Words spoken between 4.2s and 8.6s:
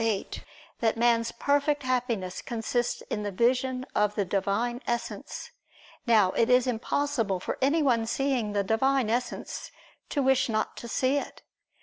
Divine Essence. Now it is impossible for anyone seeing